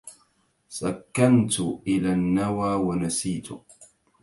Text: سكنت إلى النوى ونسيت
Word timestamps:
سكنت 0.69 1.59
إلى 1.87 2.13
النوى 2.13 2.73
ونسيت 2.75 3.49